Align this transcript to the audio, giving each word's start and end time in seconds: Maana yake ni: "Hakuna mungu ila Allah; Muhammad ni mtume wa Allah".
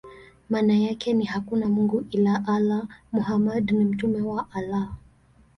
Maana 0.49 0.73
yake 0.79 1.13
ni: 1.13 1.25
"Hakuna 1.25 1.69
mungu 1.69 2.03
ila 2.11 2.47
Allah; 2.47 2.87
Muhammad 3.11 3.71
ni 3.71 3.85
mtume 3.85 4.21
wa 4.21 4.47
Allah". 4.51 4.89